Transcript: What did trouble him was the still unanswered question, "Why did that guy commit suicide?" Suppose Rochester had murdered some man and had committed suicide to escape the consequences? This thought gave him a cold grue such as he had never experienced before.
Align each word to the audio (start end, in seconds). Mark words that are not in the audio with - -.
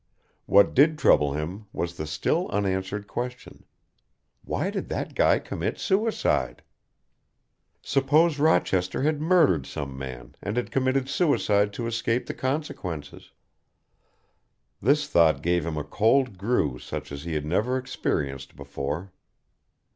What 0.47 0.73
did 0.73 0.97
trouble 0.97 1.33
him 1.33 1.67
was 1.71 1.95
the 1.95 2.07
still 2.07 2.49
unanswered 2.49 3.05
question, 3.05 3.65
"Why 4.43 4.71
did 4.71 4.89
that 4.89 5.13
guy 5.13 5.37
commit 5.37 5.77
suicide?" 5.77 6.63
Suppose 7.83 8.39
Rochester 8.39 9.03
had 9.03 9.21
murdered 9.21 9.67
some 9.67 9.95
man 9.95 10.33
and 10.41 10.57
had 10.57 10.71
committed 10.71 11.07
suicide 11.07 11.71
to 11.73 11.85
escape 11.85 12.25
the 12.25 12.33
consequences? 12.33 13.31
This 14.81 15.07
thought 15.07 15.43
gave 15.43 15.67
him 15.67 15.77
a 15.77 15.83
cold 15.83 16.35
grue 16.39 16.79
such 16.79 17.11
as 17.11 17.23
he 17.25 17.35
had 17.35 17.45
never 17.45 17.77
experienced 17.77 18.55
before. 18.55 19.11